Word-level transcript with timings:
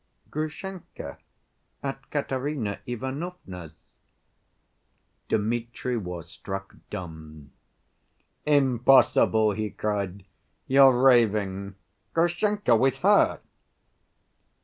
"Grushenka 0.31 1.19
at 1.83 2.09
Katerina 2.09 2.79
Ivanovna's." 2.87 3.83
Dmitri 5.29 5.95
was 5.95 6.27
struck 6.27 6.73
dumb. 6.89 7.51
"Impossible!" 8.47 9.51
he 9.51 9.69
cried. 9.69 10.25
"You're 10.65 10.99
raving! 10.99 11.75
Grushenka 12.15 12.75
with 12.75 12.95
her?" 13.05 13.41